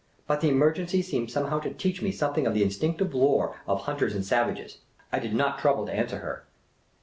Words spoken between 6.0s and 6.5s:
her.